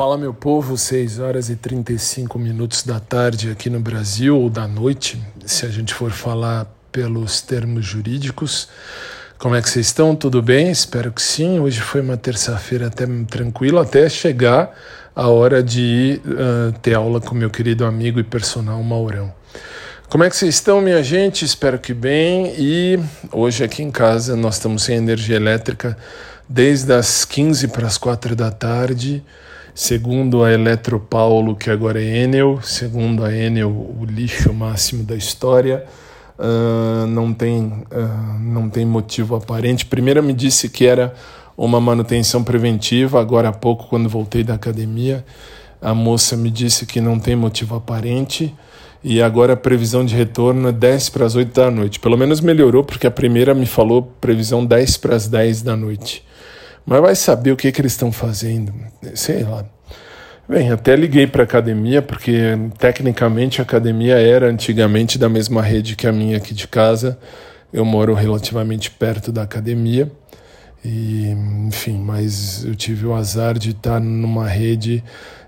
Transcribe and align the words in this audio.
Fala 0.00 0.16
meu 0.16 0.32
povo, 0.32 0.78
6 0.78 1.18
horas 1.18 1.50
e 1.50 1.56
35 1.56 2.38
minutos 2.38 2.84
da 2.84 2.98
tarde 2.98 3.50
aqui 3.50 3.68
no 3.68 3.80
Brasil, 3.80 4.34
ou 4.34 4.48
da 4.48 4.66
noite, 4.66 5.22
se 5.44 5.66
a 5.66 5.68
gente 5.68 5.92
for 5.92 6.10
falar 6.10 6.66
pelos 6.90 7.42
termos 7.42 7.84
jurídicos. 7.84 8.66
Como 9.38 9.54
é 9.54 9.60
que 9.60 9.68
vocês 9.68 9.88
estão? 9.88 10.16
Tudo 10.16 10.40
bem? 10.40 10.70
Espero 10.70 11.12
que 11.12 11.20
sim. 11.20 11.60
Hoje 11.60 11.82
foi 11.82 12.00
uma 12.00 12.16
terça-feira 12.16 12.86
até 12.86 13.06
tranquila, 13.28 13.82
até 13.82 14.08
chegar 14.08 14.74
a 15.14 15.28
hora 15.28 15.62
de 15.62 16.18
uh, 16.24 16.72
ter 16.80 16.94
aula 16.94 17.20
com 17.20 17.34
meu 17.34 17.50
querido 17.50 17.84
amigo 17.84 18.18
e 18.18 18.24
personal 18.24 18.82
Maurão. 18.82 19.30
Como 20.08 20.24
é 20.24 20.30
que 20.30 20.36
vocês 20.36 20.54
estão, 20.54 20.80
minha 20.80 21.02
gente? 21.02 21.44
Espero 21.44 21.78
que 21.78 21.92
bem. 21.92 22.54
E 22.56 22.98
hoje 23.30 23.62
aqui 23.62 23.82
em 23.82 23.90
casa 23.90 24.34
nós 24.34 24.54
estamos 24.54 24.82
sem 24.82 24.96
energia 24.96 25.36
elétrica 25.36 25.94
desde 26.48 26.90
as 26.94 27.26
15 27.26 27.68
para 27.68 27.86
as 27.86 27.98
4 27.98 28.34
da 28.34 28.50
tarde. 28.50 29.22
Segundo 29.82 30.44
a 30.44 30.52
Eletropaulo, 30.52 31.56
que 31.56 31.70
agora 31.70 32.02
é 32.02 32.18
Enel, 32.18 32.60
segundo 32.62 33.24
a 33.24 33.34
Enel, 33.34 33.70
o 33.70 34.04
lixo 34.04 34.52
máximo 34.52 35.04
da 35.04 35.16
história, 35.16 35.86
uh, 36.38 37.06
não, 37.06 37.32
tem, 37.32 37.62
uh, 37.62 38.38
não 38.38 38.68
tem 38.68 38.84
motivo 38.84 39.34
aparente. 39.34 39.86
Primeiro 39.86 40.22
me 40.22 40.34
disse 40.34 40.68
que 40.68 40.84
era 40.84 41.14
uma 41.56 41.80
manutenção 41.80 42.44
preventiva, 42.44 43.18
agora 43.18 43.48
há 43.48 43.52
pouco, 43.52 43.86
quando 43.86 44.06
voltei 44.06 44.44
da 44.44 44.52
academia, 44.52 45.24
a 45.80 45.94
moça 45.94 46.36
me 46.36 46.50
disse 46.50 46.84
que 46.84 47.00
não 47.00 47.18
tem 47.18 47.34
motivo 47.34 47.74
aparente 47.74 48.54
e 49.02 49.22
agora 49.22 49.54
a 49.54 49.56
previsão 49.56 50.04
de 50.04 50.14
retorno 50.14 50.68
é 50.68 50.72
10 50.72 51.08
para 51.08 51.24
as 51.24 51.34
8 51.34 51.58
da 51.58 51.70
noite. 51.70 51.98
Pelo 51.98 52.18
menos 52.18 52.42
melhorou, 52.42 52.84
porque 52.84 53.06
a 53.06 53.10
primeira 53.10 53.54
me 53.54 53.64
falou 53.64 54.02
previsão 54.20 54.62
10 54.62 54.98
para 54.98 55.16
as 55.16 55.26
10 55.26 55.62
da 55.62 55.74
noite. 55.74 56.22
Mas 56.90 57.00
vai 57.00 57.14
saber 57.14 57.52
o 57.52 57.56
que, 57.56 57.70
que 57.70 57.80
eles 57.80 57.92
estão 57.92 58.10
fazendo, 58.10 58.74
sei 59.14 59.44
lá. 59.44 59.64
Bem, 60.48 60.72
até 60.72 60.96
liguei 60.96 61.24
para 61.24 61.44
academia, 61.44 62.02
porque 62.02 62.58
tecnicamente 62.78 63.60
a 63.60 63.62
academia 63.62 64.18
era 64.18 64.50
antigamente 64.50 65.16
da 65.16 65.28
mesma 65.28 65.62
rede 65.62 65.94
que 65.94 66.08
a 66.08 66.12
minha 66.12 66.36
aqui 66.36 66.52
de 66.52 66.66
casa. 66.66 67.16
Eu 67.72 67.84
moro 67.84 68.12
relativamente 68.12 68.90
perto 68.90 69.30
da 69.30 69.42
academia. 69.42 70.10
E, 70.84 71.28
enfim, 71.68 71.96
mas 71.96 72.64
eu 72.64 72.74
tive 72.74 73.06
o 73.06 73.14
azar 73.14 73.56
de 73.56 73.70
estar 73.70 74.00
numa 74.00 74.48
rede 74.48 75.04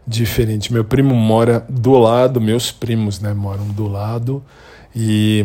diferente. 0.06 0.72
Meu 0.72 0.84
primo 0.84 1.12
mora 1.12 1.66
do 1.68 1.98
lado, 1.98 2.40
meus 2.40 2.70
primos, 2.70 3.18
né, 3.18 3.34
moram 3.34 3.66
do 3.66 3.88
lado 3.88 4.44
e 4.94 5.44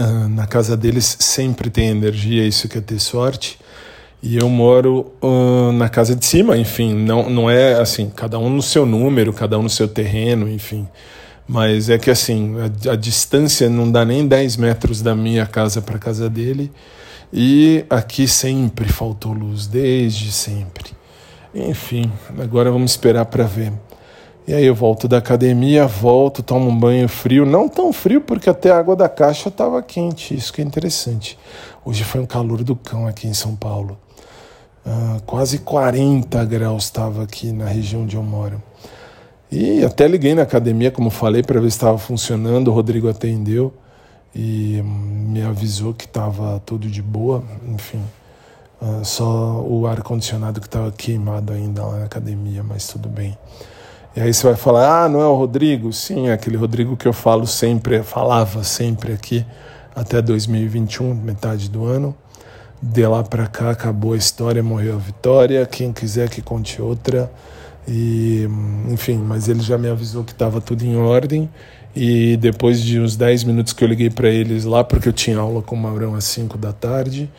uh, 0.00 0.28
na 0.30 0.48
casa 0.48 0.76
deles 0.76 1.16
sempre 1.20 1.70
tem 1.70 1.90
energia, 1.90 2.44
isso 2.44 2.68
que 2.68 2.78
é 2.78 2.80
ter 2.80 2.98
sorte. 2.98 3.56
E 4.26 4.38
eu 4.38 4.48
moro 4.48 5.12
uh, 5.22 5.70
na 5.72 5.86
casa 5.86 6.16
de 6.16 6.24
cima, 6.24 6.56
enfim, 6.56 6.94
não, 6.94 7.28
não 7.28 7.50
é 7.50 7.74
assim, 7.74 8.08
cada 8.08 8.38
um 8.38 8.48
no 8.48 8.62
seu 8.62 8.86
número, 8.86 9.34
cada 9.34 9.58
um 9.58 9.62
no 9.64 9.68
seu 9.68 9.86
terreno, 9.86 10.48
enfim. 10.48 10.88
Mas 11.46 11.90
é 11.90 11.98
que 11.98 12.10
assim, 12.10 12.54
a, 12.58 12.92
a 12.92 12.96
distância 12.96 13.68
não 13.68 13.92
dá 13.92 14.02
nem 14.02 14.26
10 14.26 14.56
metros 14.56 15.02
da 15.02 15.14
minha 15.14 15.44
casa 15.44 15.82
para 15.82 15.96
a 15.96 15.98
casa 15.98 16.30
dele. 16.30 16.72
E 17.30 17.84
aqui 17.90 18.26
sempre 18.26 18.90
faltou 18.90 19.34
luz, 19.34 19.66
desde 19.66 20.32
sempre. 20.32 20.92
Enfim, 21.54 22.10
agora 22.40 22.70
vamos 22.70 22.92
esperar 22.92 23.26
para 23.26 23.44
ver. 23.44 23.74
E 24.48 24.54
aí 24.54 24.64
eu 24.64 24.74
volto 24.74 25.06
da 25.06 25.18
academia, 25.18 25.86
volto, 25.86 26.42
tomo 26.42 26.70
um 26.70 26.78
banho 26.78 27.10
frio, 27.10 27.44
não 27.44 27.68
tão 27.68 27.92
frio 27.92 28.22
porque 28.22 28.48
até 28.48 28.70
a 28.70 28.78
água 28.78 28.96
da 28.96 29.08
caixa 29.08 29.50
estava 29.50 29.82
quente, 29.82 30.34
isso 30.34 30.50
que 30.50 30.62
é 30.62 30.64
interessante. 30.64 31.38
Hoje 31.84 32.04
foi 32.04 32.22
um 32.22 32.26
calor 32.26 32.64
do 32.64 32.74
cão 32.74 33.06
aqui 33.06 33.28
em 33.28 33.34
São 33.34 33.54
Paulo. 33.54 33.98
Uh, 34.86 35.22
quase 35.24 35.58
40 35.58 36.44
graus 36.44 36.84
estava 36.84 37.22
aqui 37.22 37.52
na 37.52 37.66
região 37.66 38.02
onde 38.02 38.16
eu 38.16 38.22
moro. 38.22 38.62
E 39.50 39.84
até 39.84 40.06
liguei 40.06 40.34
na 40.34 40.42
academia, 40.42 40.90
como 40.90 41.10
falei, 41.10 41.42
para 41.42 41.60
ver 41.60 41.70
se 41.70 41.76
estava 41.76 41.96
funcionando. 41.96 42.68
O 42.68 42.74
Rodrigo 42.74 43.08
atendeu 43.08 43.72
e 44.34 44.82
me 44.82 45.42
avisou 45.42 45.94
que 45.94 46.04
estava 46.04 46.60
tudo 46.66 46.88
de 46.88 47.00
boa. 47.00 47.42
Enfim, 47.68 48.02
uh, 48.82 49.04
só 49.04 49.62
o 49.62 49.86
ar-condicionado 49.86 50.60
que 50.60 50.66
estava 50.66 50.90
queimado 50.92 51.52
ainda 51.52 51.84
lá 51.84 51.98
na 52.00 52.04
academia, 52.04 52.62
mas 52.62 52.86
tudo 52.86 53.08
bem. 53.08 53.38
E 54.16 54.20
aí 54.20 54.34
você 54.34 54.46
vai 54.46 54.56
falar: 54.56 55.04
ah, 55.04 55.08
não 55.08 55.20
é 55.20 55.26
o 55.26 55.34
Rodrigo? 55.34 55.92
Sim, 55.92 56.28
é 56.28 56.32
aquele 56.32 56.56
Rodrigo 56.56 56.96
que 56.96 57.06
eu 57.06 57.12
falo 57.12 57.46
sempre, 57.46 58.02
falava 58.02 58.62
sempre 58.62 59.12
aqui 59.12 59.46
até 59.94 60.20
2021, 60.20 61.14
metade 61.14 61.70
do 61.70 61.84
ano. 61.84 62.14
De 62.86 63.06
lá 63.06 63.22
para 63.22 63.46
cá 63.46 63.70
acabou 63.70 64.12
a 64.12 64.16
história, 64.16 64.62
morreu 64.62 64.96
a 64.96 64.98
vitória. 64.98 65.64
Quem 65.64 65.90
quiser 65.90 66.28
que 66.28 66.42
conte 66.42 66.82
outra. 66.82 67.32
E, 67.88 68.46
enfim, 68.90 69.16
mas 69.16 69.48
ele 69.48 69.60
já 69.60 69.78
me 69.78 69.88
avisou 69.88 70.22
que 70.22 70.32
estava 70.32 70.60
tudo 70.60 70.84
em 70.84 70.94
ordem. 70.94 71.48
E 71.96 72.36
depois 72.36 72.82
de 72.82 73.00
uns 73.00 73.16
10 73.16 73.44
minutos 73.44 73.72
que 73.72 73.82
eu 73.82 73.88
liguei 73.88 74.10
para 74.10 74.28
eles 74.28 74.64
lá, 74.64 74.84
porque 74.84 75.08
eu 75.08 75.14
tinha 75.14 75.38
aula 75.38 75.62
com 75.62 75.74
o 75.74 75.78
Maurão 75.78 76.14
às 76.14 76.24
5 76.24 76.58
da 76.58 76.72
tarde, 76.72 77.30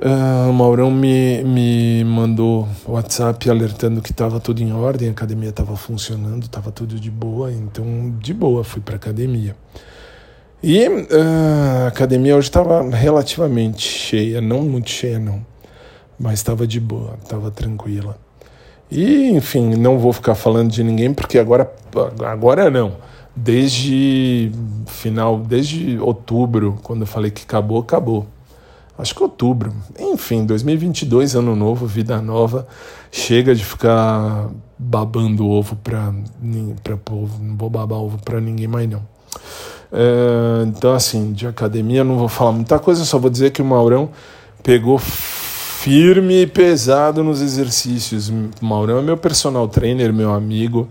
uh, 0.00 0.50
o 0.50 0.52
Maurão 0.52 0.90
me, 0.90 1.44
me 1.44 2.02
mandou 2.04 2.66
WhatsApp 2.84 3.48
alertando 3.48 4.00
que 4.00 4.10
estava 4.10 4.40
tudo 4.40 4.60
em 4.60 4.72
ordem, 4.72 5.08
a 5.08 5.12
academia 5.12 5.50
estava 5.50 5.76
funcionando, 5.76 6.46
estava 6.46 6.72
tudo 6.72 6.98
de 6.98 7.10
boa. 7.10 7.52
Então, 7.52 8.12
de 8.18 8.34
boa, 8.34 8.64
fui 8.64 8.80
para 8.80 8.96
academia. 8.96 9.54
E 10.68 10.88
uh, 10.88 11.84
a 11.84 11.86
academia 11.86 12.36
hoje 12.36 12.48
estava 12.48 12.82
relativamente 12.90 13.82
cheia, 13.86 14.40
não 14.40 14.62
muito 14.62 14.90
cheia 14.90 15.16
não, 15.16 15.46
mas 16.18 16.40
estava 16.40 16.66
de 16.66 16.80
boa, 16.80 17.16
estava 17.22 17.52
tranquila. 17.52 18.18
E 18.90 19.28
enfim, 19.28 19.76
não 19.76 19.96
vou 19.96 20.12
ficar 20.12 20.34
falando 20.34 20.72
de 20.72 20.82
ninguém 20.82 21.14
porque 21.14 21.38
agora 21.38 21.72
agora 22.24 22.68
não. 22.68 22.96
Desde 23.36 24.50
final, 24.88 25.38
desde 25.38 26.00
outubro, 26.00 26.80
quando 26.82 27.02
eu 27.02 27.06
falei 27.06 27.30
que 27.30 27.44
acabou, 27.44 27.78
acabou. 27.78 28.26
Acho 28.98 29.14
que 29.14 29.22
outubro. 29.22 29.72
Enfim, 29.96 30.44
2022, 30.44 31.36
ano 31.36 31.54
novo, 31.54 31.86
vida 31.86 32.20
nova. 32.20 32.66
Chega 33.12 33.54
de 33.54 33.64
ficar 33.64 34.50
babando 34.76 35.48
ovo 35.48 35.76
para 35.76 36.12
para 36.82 36.96
povo, 36.96 37.40
não 37.40 37.56
vou 37.56 37.70
babar 37.70 38.00
ovo 38.00 38.18
para 38.18 38.40
ninguém 38.40 38.66
mais 38.66 38.90
não. 38.90 39.15
É, 39.92 40.64
então, 40.66 40.94
assim, 40.94 41.32
de 41.32 41.46
academia 41.46 42.02
não 42.02 42.18
vou 42.18 42.28
falar 42.28 42.52
muita 42.52 42.78
coisa, 42.78 43.04
só 43.04 43.18
vou 43.18 43.30
dizer 43.30 43.50
que 43.50 43.62
o 43.62 43.64
Maurão 43.64 44.10
pegou 44.62 44.98
firme 44.98 46.42
e 46.42 46.46
pesado 46.46 47.22
nos 47.22 47.40
exercícios. 47.40 48.28
O 48.28 48.64
Maurão 48.64 48.98
é 48.98 49.02
meu 49.02 49.16
personal 49.16 49.68
trainer, 49.68 50.12
meu 50.12 50.32
amigo, 50.32 50.88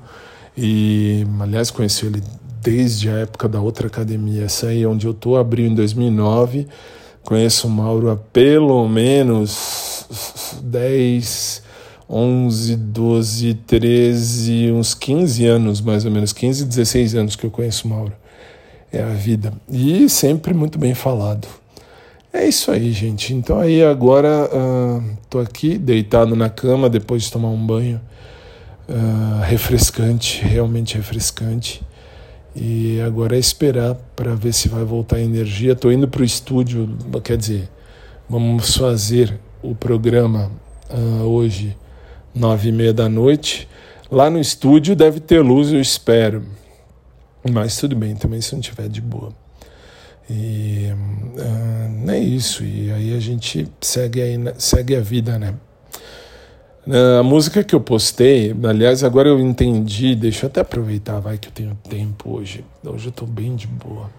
e, 0.58 1.26
aliás, 1.40 1.70
conheci 1.70 2.06
ele 2.06 2.24
desde 2.62 3.10
a 3.10 3.20
época 3.20 3.48
da 3.48 3.60
outra 3.60 3.88
academia, 3.88 4.46
essa 4.46 4.68
aí 4.68 4.86
onde 4.86 5.06
eu 5.06 5.14
tô, 5.14 5.36
abriu 5.36 5.68
em 5.68 5.76
2009. 5.76 6.68
Conheço 7.24 7.68
o 7.68 7.70
Mauro 7.70 8.10
há 8.10 8.16
pelo 8.16 8.88
menos 8.88 10.08
10, 10.64 11.62
11, 12.08 12.76
12, 12.76 13.54
13, 13.54 14.72
uns 14.72 14.94
15 14.94 15.46
anos, 15.46 15.82
mais 15.82 16.06
ou 16.06 16.12
menos, 16.12 16.32
15, 16.32 16.66
16 16.66 17.16
anos 17.16 17.36
que 17.36 17.46
eu 17.46 17.52
conheço 17.52 17.88
o 17.88 17.90
Mauro 17.90 18.14
é 18.98 19.04
a 19.04 19.14
vida. 19.14 19.54
E 19.70 20.10
sempre 20.10 20.54
muito 20.54 20.80
bem 20.80 20.94
falado. 20.94 21.48
É 22.32 22.48
isso 22.48 22.72
aí, 22.72 22.92
gente. 22.92 23.34
Então 23.34 23.60
aí 23.60 23.84
agora 23.84 24.50
uh, 24.52 25.18
tô 25.30 25.40
aqui 25.40 25.78
deitado 25.78 26.36
na 26.36 26.50
cama 26.50 26.90
depois 26.90 27.24
de 27.24 27.32
tomar 27.32 27.50
um 27.50 27.66
banho 27.66 28.02
uh, 28.90 29.42
refrescante, 29.44 30.44
realmente 30.44 30.98
refrescante. 30.98 31.82
E 32.56 33.02
agora 33.02 33.36
é 33.36 33.40
esperar 33.40 33.96
para 34.16 34.34
ver 34.36 34.54
se 34.54 34.70
vai 34.70 34.84
voltar 34.84 35.18
a 35.18 35.22
energia. 35.22 35.76
Tô 35.76 35.92
indo 35.92 36.08
para 36.08 36.22
o 36.22 36.26
estúdio, 36.26 36.90
quer 37.24 37.38
dizer, 37.38 37.70
vamos 38.30 38.76
fazer 38.76 39.40
o 39.62 39.76
programa 39.76 40.52
uh, 40.90 41.24
hoje 41.24 41.76
nove 42.34 42.70
e 42.70 42.72
meia 42.72 42.94
da 42.94 43.08
noite. 43.08 43.68
Lá 44.12 44.30
no 44.30 44.40
estúdio 44.40 44.96
deve 44.96 45.20
ter 45.20 45.40
luz, 45.42 45.72
eu 45.72 45.80
espero. 45.80 46.44
Mas 47.52 47.78
tudo 47.78 47.96
bem 47.96 48.16
também 48.16 48.42
se 48.42 48.54
não 48.54 48.62
tiver 48.62 48.90
de 48.90 49.02
boa. 49.02 49.32
E 50.30 50.90
uh, 51.38 52.10
é 52.10 52.20
isso. 52.20 52.64
E 52.64 52.92
aí 52.92 53.16
a 53.16 53.20
gente 53.20 53.68
segue, 53.82 54.22
aí, 54.22 54.38
segue 54.58 54.96
a 54.96 55.02
vida, 55.02 55.38
né? 55.38 55.54
A 57.20 57.24
música 57.24 57.64
que 57.64 57.74
eu 57.74 57.82
postei, 57.82 58.56
aliás, 58.64 59.04
agora 59.04 59.28
eu 59.28 59.40
entendi, 59.40 60.16
deixa 60.16 60.46
eu 60.46 60.50
até 60.50 60.62
aproveitar, 60.62 61.20
vai 61.20 61.36
que 61.36 61.48
eu 61.48 61.52
tenho 61.52 61.76
tempo 61.90 62.38
hoje. 62.38 62.64
Hoje 62.84 63.08
eu 63.08 63.12
tô 63.12 63.26
bem 63.26 63.56
de 63.56 63.66
boa. 63.66 64.12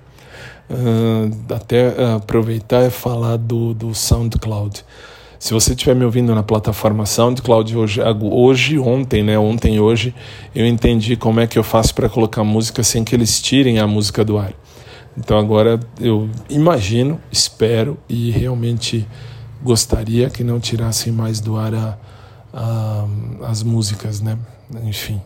Uh, 0.69 1.55
até 1.55 1.94
aproveitar 2.14 2.84
e 2.84 2.90
falar 2.90 3.37
do, 3.37 3.73
do 3.73 3.94
SoundCloud. 3.94 4.84
Se 5.38 5.52
você 5.52 5.72
estiver 5.72 5.94
me 5.94 6.04
ouvindo 6.04 6.34
na 6.34 6.42
plataforma 6.42 7.04
SoundCloud 7.04 7.76
hoje, 7.76 8.00
hoje, 8.20 8.78
ontem, 8.78 9.22
né? 9.22 9.38
Ontem 9.38 9.76
e 9.76 9.80
hoje, 9.80 10.14
eu 10.54 10.66
entendi 10.66 11.16
como 11.16 11.40
é 11.40 11.46
que 11.46 11.58
eu 11.58 11.62
faço 11.62 11.94
para 11.94 12.08
colocar 12.08 12.42
música 12.42 12.82
sem 12.82 13.04
que 13.04 13.14
eles 13.14 13.40
tirem 13.40 13.78
a 13.78 13.86
música 13.86 14.24
do 14.24 14.38
ar. 14.38 14.52
Então 15.16 15.38
agora 15.38 15.80
eu 16.00 16.28
imagino, 16.48 17.20
espero 17.30 17.98
e 18.08 18.30
realmente 18.30 19.06
gostaria 19.62 20.28
que 20.28 20.44
não 20.44 20.60
tirassem 20.60 21.12
mais 21.12 21.40
do 21.40 21.56
ar 21.56 21.74
a, 21.74 21.98
a, 22.52 23.06
as 23.48 23.62
músicas, 23.62 24.20
né? 24.20 24.38
Enfim. 24.84 25.20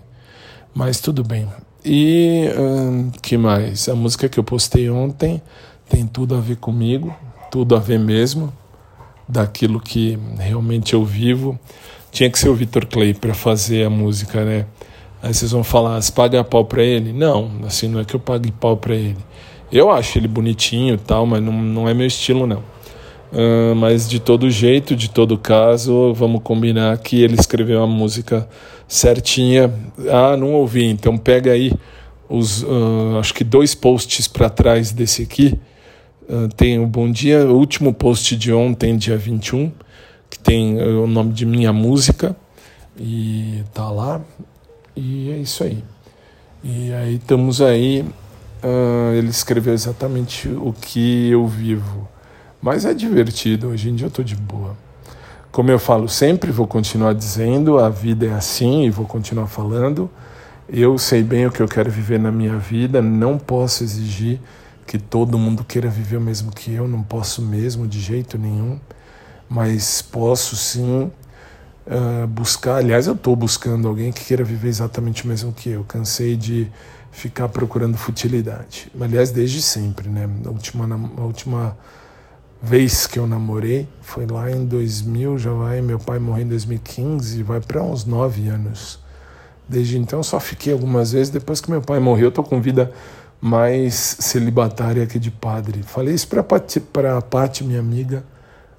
Mas 0.74 1.00
tudo 1.00 1.24
bem. 1.24 1.48
E 1.84 2.48
hum, 2.58 3.10
que 3.22 3.36
mais? 3.36 3.88
A 3.88 3.94
música 3.94 4.28
que 4.28 4.38
eu 4.38 4.44
postei 4.44 4.90
ontem 4.90 5.42
tem 5.88 6.06
tudo 6.06 6.36
a 6.36 6.40
ver 6.40 6.56
comigo, 6.56 7.14
tudo 7.50 7.74
a 7.74 7.78
ver 7.78 7.98
mesmo, 7.98 8.52
daquilo 9.30 9.80
que 9.80 10.18
realmente 10.38 10.94
eu 10.94 11.04
vivo. 11.04 11.58
Tinha 12.10 12.28
que 12.28 12.38
ser 12.38 12.48
o 12.48 12.54
Vitor 12.54 12.86
Clay 12.86 13.14
para 13.14 13.34
fazer 13.34 13.84
a 13.84 13.90
música, 13.90 14.44
né? 14.44 14.66
Aí 15.22 15.32
vocês 15.32 15.52
vão 15.52 15.62
falar, 15.62 16.00
você 16.00 16.10
paga 16.10 16.42
pau 16.42 16.64
para 16.64 16.82
ele? 16.82 17.12
Não, 17.12 17.50
assim, 17.66 17.88
não 17.88 18.00
é 18.00 18.04
que 18.04 18.14
eu 18.14 18.20
pague 18.20 18.50
pau 18.50 18.76
para 18.76 18.94
ele. 18.94 19.18
Eu 19.70 19.90
acho 19.90 20.18
ele 20.18 20.26
bonitinho 20.26 20.94
e 20.94 20.98
tal, 20.98 21.26
mas 21.26 21.42
não, 21.42 21.52
não 21.52 21.88
é 21.88 21.94
meu 21.94 22.06
estilo, 22.06 22.46
não. 22.46 22.62
Uh, 23.32 23.74
mas 23.76 24.08
de 24.08 24.18
todo 24.18 24.50
jeito, 24.50 24.96
de 24.96 25.08
todo 25.08 25.38
caso, 25.38 26.12
vamos 26.14 26.42
combinar 26.42 26.98
que 26.98 27.22
ele 27.22 27.36
escreveu 27.36 27.82
a 27.82 27.86
música 27.86 28.48
certinha. 28.88 29.72
Ah, 30.10 30.36
não 30.36 30.52
ouvi, 30.54 30.84
então 30.84 31.16
pega 31.16 31.52
aí 31.52 31.72
os, 32.28 32.62
uh, 32.62 33.18
acho 33.20 33.32
que 33.32 33.44
dois 33.44 33.74
posts 33.74 34.26
para 34.26 34.50
trás 34.50 34.90
desse 34.90 35.22
aqui. 35.22 35.56
Uh, 36.30 36.48
tem 36.54 36.78
o 36.78 36.86
Bom 36.86 37.10
Dia, 37.10 37.44
o 37.46 37.56
último 37.56 37.92
post 37.92 38.36
de 38.36 38.52
ontem, 38.52 38.96
dia 38.96 39.16
21, 39.16 39.72
que 40.30 40.38
tem 40.38 40.80
o 40.80 41.06
nome 41.06 41.32
de 41.32 41.44
minha 41.44 41.72
música, 41.72 42.36
e 42.96 43.64
tá 43.74 43.90
lá. 43.90 44.20
E 44.94 45.30
é 45.30 45.38
isso 45.38 45.64
aí. 45.64 45.82
E 46.62 46.92
aí 46.92 47.16
estamos 47.16 47.60
aí. 47.60 48.04
ele 49.18 49.28
escreveu 49.28 49.74
exatamente 49.74 50.48
o 50.48 50.72
que 50.72 51.30
eu 51.30 51.46
vivo 51.48 52.08
mas 52.62 52.84
é 52.84 52.92
divertido, 52.92 53.68
hoje 53.68 53.88
em 53.88 53.94
dia 53.94 54.04
eu 54.04 54.08
estou 54.08 54.24
de 54.24 54.36
boa. 54.36 54.76
Como 55.50 55.70
eu 55.70 55.78
falo 55.78 56.08
sempre, 56.08 56.52
vou 56.52 56.66
continuar 56.66 57.14
dizendo, 57.14 57.78
a 57.78 57.88
vida 57.88 58.26
é 58.26 58.32
assim 58.32 58.84
e 58.84 58.90
vou 58.90 59.06
continuar 59.06 59.46
falando. 59.46 60.10
Eu 60.68 60.98
sei 60.98 61.22
bem 61.22 61.46
o 61.46 61.50
que 61.50 61.60
eu 61.60 61.66
quero 61.66 61.90
viver 61.90 62.20
na 62.20 62.30
minha 62.30 62.56
vida, 62.58 63.00
não 63.00 63.38
posso 63.38 63.82
exigir 63.82 64.38
que 64.86 64.98
todo 64.98 65.38
mundo 65.38 65.64
queira 65.64 65.88
viver 65.88 66.16
o 66.16 66.20
mesmo 66.20 66.50
que 66.50 66.72
eu, 66.72 66.88
não 66.88 67.02
posso 67.02 67.42
mesmo 67.42 67.86
de 67.86 68.00
jeito 68.00 68.36
nenhum, 68.36 68.78
mas 69.48 70.02
posso 70.02 70.56
sim 70.56 71.10
uh, 71.86 72.26
buscar. 72.26 72.76
Aliás, 72.76 73.06
eu 73.06 73.14
estou 73.14 73.34
buscando 73.36 73.88
alguém 73.88 74.12
que 74.12 74.24
queira 74.24 74.44
viver 74.44 74.68
exatamente 74.68 75.24
o 75.24 75.28
mesmo 75.28 75.52
que 75.52 75.70
eu. 75.70 75.84
Cansei 75.84 76.36
de 76.36 76.70
ficar 77.10 77.48
procurando 77.48 77.96
futilidade. 77.96 78.90
Aliás, 79.00 79.30
desde 79.30 79.60
sempre, 79.60 80.08
né? 80.08 80.28
A 80.44 80.50
última, 80.50 81.10
a 81.18 81.22
última 81.22 81.76
vez 82.62 83.06
que 83.06 83.18
eu 83.18 83.26
namorei 83.26 83.88
foi 84.00 84.26
lá 84.26 84.50
em 84.50 84.64
2000, 84.66 85.38
já 85.38 85.52
vai, 85.52 85.80
meu 85.80 85.98
pai 85.98 86.18
morreu 86.18 86.44
em 86.44 86.48
2015, 86.48 87.42
vai 87.42 87.60
para 87.60 87.82
uns 87.82 88.04
nove 88.04 88.48
anos. 88.48 88.98
Desde 89.68 89.98
então 89.98 90.22
só 90.22 90.38
fiquei 90.38 90.72
algumas 90.72 91.12
vezes, 91.12 91.30
depois 91.30 91.60
que 91.60 91.70
meu 91.70 91.80
pai 91.80 92.00
morreu, 92.00 92.26
eu 92.26 92.32
tô 92.32 92.42
com 92.42 92.60
vida 92.60 92.92
mais 93.40 93.94
celibatária 94.20 95.06
que 95.06 95.18
de 95.18 95.30
padre. 95.30 95.82
Falei 95.82 96.14
isso 96.14 96.28
para 96.28 97.16
a 97.16 97.22
Pati, 97.22 97.64
minha 97.64 97.80
amiga, 97.80 98.24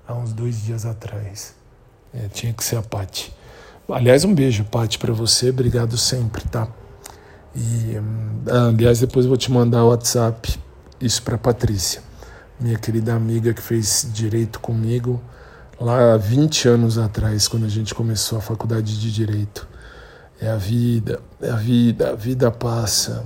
há 0.08 0.14
uns 0.14 0.34
dois 0.34 0.64
dias 0.64 0.86
atrás. 0.86 1.56
É, 2.14 2.28
tinha 2.28 2.54
que 2.54 2.64
ser 2.64 2.78
a 2.78 2.82
Pati. 2.82 3.34
Aliás, 3.90 4.24
um 4.24 4.34
beijo, 4.34 4.64
Pati, 4.66 4.98
para 5.00 5.14
você, 5.14 5.50
obrigado 5.50 5.98
sempre, 5.98 6.44
tá? 6.46 6.68
E, 7.56 7.98
hum, 7.98 8.44
aliás, 8.70 9.00
depois 9.00 9.26
eu 9.26 9.30
vou 9.30 9.38
te 9.38 9.52
mandar 9.52 9.84
o 9.84 9.90
WhatsApp, 9.90 10.58
isso 11.02 11.22
para 11.24 11.38
Patrícia 11.38 12.12
minha 12.62 12.78
querida 12.78 13.16
amiga 13.16 13.54
que 13.54 13.62
fez 13.62 14.08
direito 14.14 14.60
comigo 14.60 15.20
lá 15.80 16.14
há 16.14 16.18
20 16.18 16.68
anos 16.68 16.98
atrás, 17.00 17.48
quando 17.48 17.66
a 17.66 17.70
gente 17.70 17.96
começou 17.96 18.38
a 18.38 18.42
faculdade 18.42 19.00
de 19.00 19.12
direito. 19.12 19.68
É 20.40 20.50
a 20.50 20.56
vida, 20.56 21.20
é 21.42 21.50
a 21.50 21.56
vida, 21.56 22.12
a 22.12 22.16
vida 22.16 22.52
passa. 22.52 23.26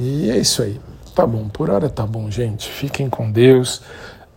E 0.00 0.30
é 0.30 0.38
isso 0.38 0.62
aí. 0.62 0.80
Tá 1.14 1.26
bom, 1.26 1.46
por 1.48 1.68
hora 1.68 1.90
tá 1.90 2.06
bom, 2.06 2.30
gente. 2.30 2.70
Fiquem 2.70 3.10
com 3.10 3.30
Deus, 3.30 3.82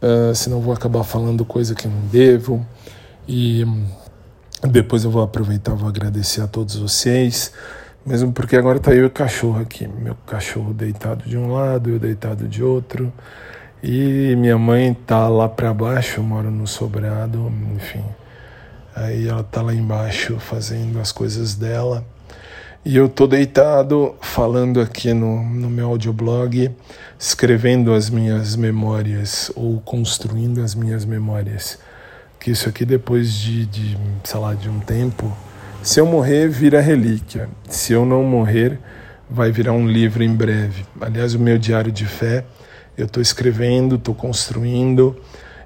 uh, 0.01 0.36
senão 0.36 0.60
vou 0.60 0.74
acabar 0.74 1.06
falando 1.06 1.45
coisa 1.45 1.74
que 1.74 1.88
não 1.88 2.01
devo. 2.12 2.65
E 3.25 3.63
hum, 3.63 3.86
depois 4.69 5.06
eu 5.06 5.10
vou 5.10 5.24
aproveitar, 5.24 5.74
vou 5.74 5.88
agradecer 5.88 6.42
a 6.42 6.48
todos 6.48 6.75
vocês. 6.75 7.54
Mesmo 8.06 8.33
porque 8.33 8.57
agora 8.57 8.77
tá 8.77 8.94
eu 8.94 9.04
e 9.04 9.06
o 9.06 9.10
cachorro 9.10 9.62
aqui. 9.62 9.88
Meu 9.88 10.15
cachorro 10.27 10.74
deitado 10.74 11.24
de 11.24 11.38
um 11.38 11.54
lado, 11.54 11.92
eu 11.92 12.00
deitado 12.00 12.45
de 12.45 12.62
outro. 12.62 13.13
E 13.81 14.36
minha 14.36 14.57
mãe 14.57 14.94
tá 14.94 15.30
lá 15.30 15.48
para 15.48 15.74
baixo, 15.74 16.19
eu 16.19 16.24
moro 16.25 16.51
no 16.51 16.68
sobrado, 16.68 17.50
enfim. 17.74 18.04
Aí 18.94 19.30
ela 19.30 19.44
tá 19.44 19.62
lá 19.62 19.74
embaixo 19.74 20.38
fazendo 20.39 21.00
as 21.00 21.13
coisas 21.13 21.56
dela. 21.56 22.06
E 22.85 22.97
eu 22.97 23.07
tô 23.07 23.25
deitado 23.25 24.13
falando 24.19 24.81
aqui 24.81 25.13
no, 25.13 25.41
no 25.41 25.69
meu 25.69 25.88
audioblog, 25.88 26.69
escrevendo 27.18 27.94
as 27.94 28.09
minhas 28.09 28.57
memórias 28.57 29.50
ou 29.56 29.80
construindo 29.80 30.62
as 30.62 30.75
minhas 30.75 31.06
memórias. 31.06 31.80
Que 32.38 32.51
isso 32.51 32.68
aqui 32.68 32.83
depois 32.83 33.31
de, 33.33 33.65
de 33.68 33.97
sei 34.25 34.38
lá, 34.38 34.53
de 34.53 34.68
um 34.68 34.81
tempo, 34.81 35.31
se 35.81 36.01
eu 36.01 36.06
morrer, 36.06 36.50
vira 36.50 36.81
relíquia. 36.81 37.47
Se 37.69 37.94
eu 37.94 38.06
não 38.06 38.21
morrer, 38.21 38.77
vai 39.30 39.50
virar 39.50 39.71
um 39.71 39.88
livro 39.88 40.21
em 40.21 40.35
breve. 40.35 40.85
Aliás, 41.00 41.35
o 41.35 41.39
meu 41.39 41.57
diário 41.57 41.91
de 41.91 42.06
fé 42.06 42.44
eu 42.97 43.06
estou 43.06 43.24
escrevendo, 43.24 43.95
estou 43.95 44.13
construindo 44.13 45.15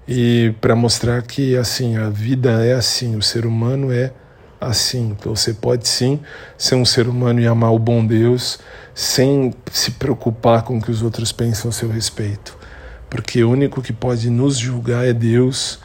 e 0.08 0.54
para 0.62 0.76
mostrar 0.76 1.22
que 1.24 1.58
assim 1.58 1.98
a 1.98 2.10
vida 2.10 2.64
é 2.64 2.74
assim, 2.74 3.16
o 3.16 3.24
ser 3.24 3.46
humano 3.46 3.92
é 3.92 4.14
assim. 4.60 5.16
Você 5.24 5.54
pode 5.54 5.88
sim 5.88 6.20
ser 6.58 6.76
um 6.76 6.86
ser 6.86 7.08
humano 7.08 7.40
e 7.40 7.48
amar 7.48 7.74
o 7.74 7.80
bom 7.80 8.06
Deus 8.06 8.60
sem 8.94 9.54
se 9.72 9.92
preocupar 9.92 10.64
com 10.64 10.78
o 10.78 10.82
que 10.82 10.92
os 10.92 11.02
outros 11.02 11.32
pensam 11.32 11.70
a 11.70 11.72
seu 11.72 11.90
respeito, 11.90 12.58
porque 13.10 13.44
o 13.44 13.52
único 13.52 13.82
que 13.82 13.94
pode 13.94 14.30
nos 14.30 14.58
julgar 14.58 15.06
é 15.06 15.14
Deus 15.14 15.80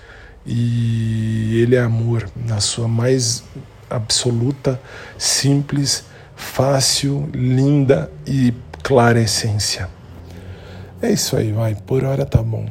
e 0.47 1.61
Ele 1.61 1.77
é 1.77 1.83
amor 1.83 2.27
na 2.35 2.59
sua 2.61 2.89
mais 2.89 3.45
absoluta, 3.91 4.81
simples, 5.19 6.05
fácil, 6.35 7.29
linda 7.35 8.11
e 8.27 8.55
clara 8.83 9.21
essência. 9.21 9.89
É 11.01 11.13
isso 11.13 11.37
aí, 11.37 11.53
vai. 11.53 11.75
Por 11.75 12.05
hora 12.05 12.25
tá 12.25 12.43
bom. 12.43 12.67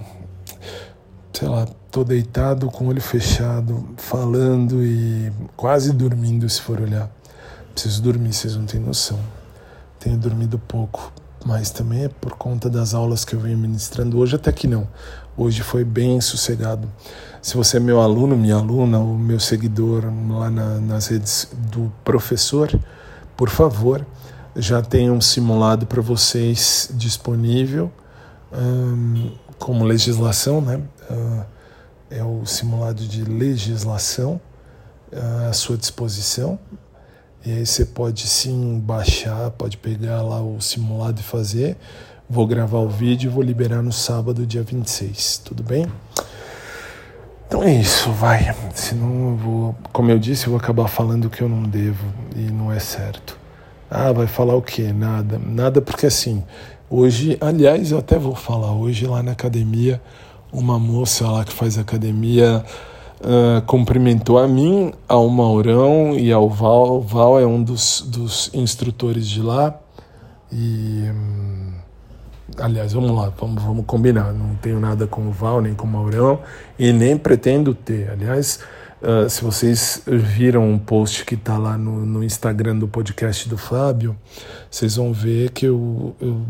Sei 1.33 1.47
lá, 1.47 1.65
tô 1.89 2.03
deitado 2.03 2.69
com 2.69 2.85
o 2.85 2.87
olho 2.89 3.01
fechado, 3.01 3.89
falando 3.97 4.83
e 4.83 5.31
quase 5.55 5.93
dormindo, 5.93 6.47
se 6.49 6.61
for 6.61 6.79
olhar. 6.79 7.09
Preciso 7.73 8.01
dormir, 8.01 8.33
vocês 8.33 8.55
não 8.55 8.65
têm 8.65 8.79
noção. 8.79 9.19
Tenho 9.99 10.17
dormido 10.17 10.59
pouco, 10.59 11.11
mas 11.45 11.71
também 11.71 12.03
é 12.03 12.09
por 12.09 12.33
conta 12.33 12.69
das 12.69 12.93
aulas 12.93 13.23
que 13.23 13.33
eu 13.33 13.39
venho 13.39 13.57
ministrando. 13.57 14.17
Hoje 14.19 14.35
até 14.35 14.51
que 14.51 14.67
não. 14.67 14.87
Hoje 15.37 15.63
foi 15.63 15.83
bem 15.83 16.19
sossegado. 16.19 16.87
Se 17.41 17.55
você 17.55 17.77
é 17.77 17.79
meu 17.79 18.01
aluno, 18.01 18.35
minha 18.35 18.55
aluna, 18.55 18.99
ou 18.99 19.17
meu 19.17 19.39
seguidor 19.39 20.03
lá 20.29 20.49
na, 20.49 20.79
nas 20.79 21.07
redes 21.07 21.47
do 21.71 21.91
professor, 22.03 22.69
por 23.37 23.49
favor, 23.49 24.05
já 24.55 24.81
tem 24.81 25.09
um 25.09 25.21
simulado 25.21 25.85
para 25.85 26.01
vocês 26.01 26.89
disponível 26.93 27.91
como 29.57 29.85
legislação, 29.85 30.59
né? 30.59 30.81
Uh, 31.11 31.45
é 32.09 32.23
o 32.23 32.45
simulado 32.45 33.05
de 33.05 33.23
legislação 33.23 34.39
uh, 35.11 35.49
à 35.49 35.53
sua 35.53 35.77
disposição. 35.77 36.59
E 37.45 37.51
aí 37.51 37.65
você 37.65 37.85
pode 37.85 38.27
sim 38.27 38.79
baixar, 38.79 39.49
pode 39.51 39.77
pegar 39.77 40.21
lá 40.21 40.41
o 40.41 40.59
simulado 40.61 41.21
e 41.21 41.23
fazer. 41.23 41.77
Vou 42.29 42.45
gravar 42.45 42.79
o 42.79 42.89
vídeo 42.89 43.29
e 43.29 43.33
vou 43.33 43.43
liberar 43.43 43.81
no 43.81 43.91
sábado, 43.91 44.45
dia 44.45 44.63
26, 44.63 45.39
tudo 45.39 45.63
bem? 45.63 45.85
Então 47.47 47.63
é 47.63 47.73
isso, 47.73 48.11
vai. 48.11 48.55
Senão 48.73 49.31
eu 49.31 49.35
vou, 49.35 49.75
como 49.91 50.11
eu 50.11 50.19
disse, 50.19 50.45
eu 50.45 50.51
vou 50.51 50.59
acabar 50.59 50.87
falando 50.87 51.25
o 51.25 51.29
que 51.29 51.41
eu 51.41 51.49
não 51.49 51.63
devo 51.63 52.05
e 52.35 52.41
não 52.41 52.71
é 52.71 52.79
certo. 52.79 53.37
Ah, 53.89 54.11
vai 54.13 54.27
falar 54.27 54.55
o 54.55 54.61
quê? 54.61 54.93
Nada. 54.93 55.37
Nada 55.37 55.81
porque 55.81 56.05
assim, 56.05 56.43
Hoje, 56.93 57.37
aliás, 57.39 57.91
eu 57.93 57.99
até 57.99 58.19
vou 58.19 58.35
falar, 58.35 58.73
hoje 58.73 59.07
lá 59.07 59.23
na 59.23 59.31
academia, 59.31 60.01
uma 60.51 60.77
moça 60.77 61.29
lá 61.29 61.43
que 61.45 61.53
faz 61.53 61.77
academia 61.77 62.63
uh, 63.21 63.61
cumprimentou 63.65 64.37
a 64.37 64.47
mim, 64.47 64.93
ao 65.07 65.29
Maurão 65.29 66.15
e 66.17 66.31
ao 66.31 66.49
Val. 66.49 66.97
O 66.97 67.01
Val 67.01 67.39
é 67.39 67.45
um 67.45 67.61
dos, 67.61 68.01
dos 68.01 68.49
instrutores 68.53 69.27
de 69.27 69.41
lá. 69.41 69.79
E. 70.51 71.05
Hum, 71.09 71.73
aliás, 72.57 72.93
vamos 72.93 73.11
lá, 73.11 73.31
vamos, 73.39 73.63
vamos 73.63 73.85
combinar. 73.85 74.33
Não 74.33 74.55
tenho 74.55 74.79
nada 74.79 75.07
com 75.07 75.27
o 75.27 75.31
Val, 75.31 75.61
nem 75.61 75.73
com 75.73 75.87
o 75.87 75.89
Maurão, 75.89 76.39
e 76.77 76.91
nem 76.91 77.17
pretendo 77.17 77.73
ter. 77.73 78.09
Aliás, 78.11 78.59
uh, 79.01 79.29
se 79.29 79.43
vocês 79.43 80.03
viram 80.05 80.69
um 80.69 80.77
post 80.77 81.25
que 81.25 81.35
está 81.35 81.57
lá 81.57 81.77
no, 81.77 82.05
no 82.05 82.23
Instagram 82.23 82.77
do 82.77 82.87
podcast 82.87 83.47
do 83.47 83.57
Fábio, 83.57 84.15
vocês 84.69 84.95
vão 84.95 85.13
ver 85.13 85.51
que 85.51 85.65
eu, 85.65 86.15
eu 86.19 86.41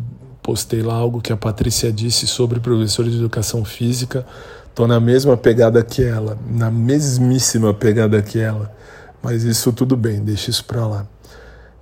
postei 0.42 0.82
lá 0.82 0.94
algo 0.94 1.22
que 1.22 1.32
a 1.32 1.38
Patrícia 1.38 1.92
disse 1.92 2.28
sobre 2.28 2.60
professor 2.60 3.06
de 3.06 3.16
educação 3.16 3.64
física. 3.64 4.26
Estou 4.70 4.88
na 4.88 5.00
mesma 5.00 5.36
pegada 5.36 5.84
que 5.84 6.04
ela, 6.04 6.38
na 6.50 6.72
mesmíssima 6.72 7.74
pegada 7.74 8.22
que 8.22 8.40
ela. 8.40 8.74
Mas 9.22 9.44
isso 9.44 9.72
tudo 9.72 9.96
bem, 9.96 10.20
deixa 10.22 10.50
isso 10.50 10.66
para 10.66 10.88
lá. 10.88 11.06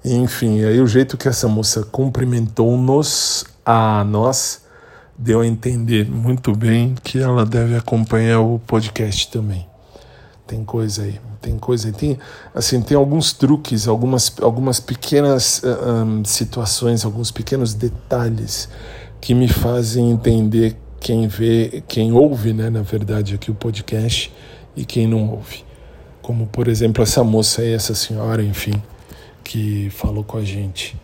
Enfim, 0.03 0.63
aí 0.63 0.79
o 0.81 0.87
jeito 0.87 1.17
que 1.17 1.27
essa 1.27 1.47
moça 1.47 1.83
cumprimentou-nos 1.83 3.45
a 3.65 4.03
nós 4.03 4.61
deu 5.17 5.41
a 5.41 5.47
entender 5.47 6.09
muito 6.09 6.55
bem 6.55 6.95
que 7.03 7.19
ela 7.19 7.45
deve 7.45 7.75
acompanhar 7.75 8.39
o 8.39 8.57
podcast 8.59 9.29
também. 9.29 9.68
Tem 10.49 10.65
coisa 10.65 11.03
aí, 11.03 11.21
tem 11.39 11.59
coisa 11.59 11.89
aí. 11.89 11.93
Tem, 11.93 12.17
assim, 12.55 12.81
tem 12.81 12.97
alguns 12.97 13.33
truques, 13.33 13.87
algumas, 13.87 14.33
algumas 14.41 14.79
pequenas 14.79 15.61
um, 15.63 16.25
situações, 16.25 17.05
alguns 17.05 17.29
pequenos 17.29 17.75
detalhes 17.75 18.67
que 19.21 19.35
me 19.35 19.47
fazem 19.47 20.09
entender 20.09 20.75
quem 20.99 21.27
vê, 21.27 21.83
quem 21.87 22.11
ouve, 22.11 22.51
né, 22.51 22.67
na 22.71 22.81
verdade, 22.81 23.35
aqui 23.35 23.51
o 23.51 23.53
podcast 23.53 24.33
e 24.75 24.83
quem 24.83 25.05
não 25.05 25.29
ouve. 25.29 25.63
Como, 26.19 26.47
por 26.47 26.67
exemplo, 26.67 27.03
essa 27.03 27.23
moça 27.23 27.61
aí, 27.61 27.71
essa 27.71 27.93
senhora, 27.93 28.41
enfim, 28.41 28.81
que 29.43 29.91
falou 29.91 30.23
com 30.23 30.39
a 30.39 30.43
gente. 30.43 30.97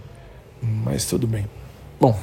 Mas 0.59 1.05
tudo 1.05 1.27
bem. 1.27 1.45
Bom, 2.01 2.17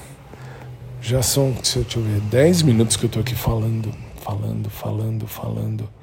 já 1.00 1.22
são, 1.22 1.52
deixa 1.52 1.78
eu 1.78 2.02
ver, 2.02 2.20
10 2.22 2.62
minutos 2.62 2.96
que 2.96 3.06
eu 3.06 3.10
tô 3.10 3.20
aqui 3.20 3.36
falando, 3.36 3.94
falando, 4.24 4.68
falando, 4.68 5.28
falando. 5.28 6.01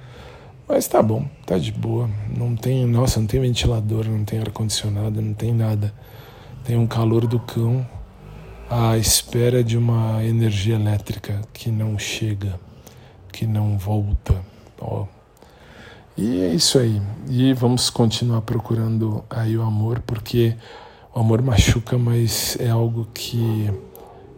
Mas 0.72 0.88
tá 0.88 1.02
bom, 1.02 1.28
tá 1.48 1.58
de 1.58 1.72
boa. 1.72 2.08
Não 2.30 2.56
tem, 2.56 2.86
nossa, 2.86 3.20
não 3.20 3.26
tem 3.26 3.42
ventilador, 3.42 4.06
não 4.06 4.24
tem 4.24 4.40
ar-condicionado, 4.40 5.20
não 5.20 5.34
tem 5.34 5.52
nada. 5.52 5.92
Tem 6.64 6.78
um 6.78 6.86
calor 6.86 7.26
do 7.26 7.40
cão 7.40 7.84
à 8.70 8.96
espera 8.96 9.64
de 9.64 9.76
uma 9.76 10.24
energia 10.24 10.76
elétrica 10.76 11.42
que 11.52 11.72
não 11.72 11.98
chega, 11.98 12.60
que 13.34 13.48
não 13.48 13.80
volta. 13.80 14.40
Ó. 14.80 15.08
E 16.16 16.44
é 16.44 16.54
isso 16.54 16.78
aí. 16.78 17.02
E 17.28 17.52
vamos 17.54 17.90
continuar 17.90 18.42
procurando 18.42 19.24
aí 19.28 19.58
o 19.58 19.64
amor, 19.64 20.04
porque 20.06 20.56
o 21.16 21.20
amor 21.20 21.42
machuca, 21.42 21.98
mas 21.98 22.56
é 22.60 22.70
algo 22.70 23.08
que 23.12 23.74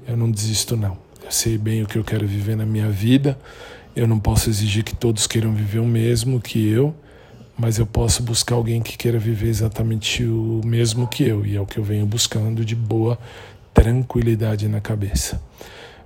eu 0.07 0.15
não 0.15 0.31
desisto 0.31 0.77
não. 0.77 0.97
Eu 1.21 1.29
sei 1.29 1.57
bem 1.57 1.83
o 1.83 1.87
que 1.87 1.97
eu 1.97 2.05
quero 2.05 2.25
viver 2.25 2.55
na 2.55 2.65
minha 2.65 2.89
vida. 2.89 3.37
Eu 3.95 4.07
não 4.07 4.19
posso 4.19 4.49
exigir 4.49 4.83
que 4.83 4.95
todos 4.95 5.27
queiram 5.27 5.53
viver 5.53 5.79
o 5.79 5.85
mesmo 5.85 6.39
que 6.39 6.69
eu, 6.69 6.95
mas 7.57 7.77
eu 7.77 7.85
posso 7.85 8.23
buscar 8.23 8.55
alguém 8.55 8.81
que 8.81 8.97
queira 8.97 9.19
viver 9.19 9.49
exatamente 9.49 10.23
o 10.23 10.61
mesmo 10.63 11.07
que 11.07 11.23
eu, 11.23 11.45
e 11.45 11.55
é 11.55 11.61
o 11.61 11.65
que 11.65 11.77
eu 11.77 11.83
venho 11.83 12.05
buscando 12.05 12.63
de 12.63 12.75
boa 12.75 13.19
tranquilidade 13.73 14.67
na 14.67 14.79
cabeça. 14.79 15.41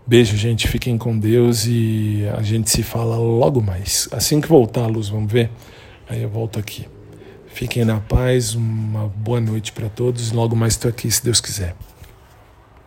Beijo, 0.07 0.37
gente. 0.37 0.67
Fiquem 0.67 0.97
com 0.99 1.17
Deus 1.17 1.65
e 1.65 2.23
a 2.37 2.43
gente 2.43 2.69
se 2.69 2.83
fala 2.83 3.17
logo 3.17 3.59
mais. 3.59 4.07
Assim 4.11 4.39
que 4.39 4.47
voltar 4.47 4.83
a 4.83 4.87
luz, 4.87 5.09
vamos 5.09 5.31
ver? 5.31 5.49
Aí 6.07 6.21
eu 6.21 6.29
volto 6.29 6.59
aqui. 6.59 6.85
Fiquem 7.47 7.83
na 7.83 7.99
paz, 7.99 8.53
uma 8.53 9.07
boa 9.07 9.41
noite 9.41 9.71
para 9.71 9.89
todos. 9.89 10.31
Logo 10.31 10.55
mais 10.55 10.73
estou 10.73 10.89
aqui, 10.89 11.09
se 11.09 11.23
Deus 11.23 11.41
quiser. 11.41 11.75